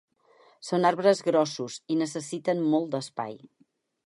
Són 0.69 0.87
arbres 0.91 1.21
grossos 1.29 1.77
i 1.97 2.01
necessiten 2.01 2.67
molt 2.75 2.93
d'espai. 2.97 3.39